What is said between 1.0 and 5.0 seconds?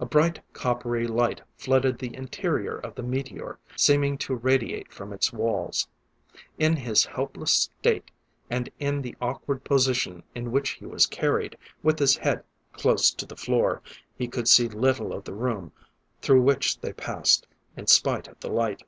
light flooded the interior of the meteor, seeming to radiate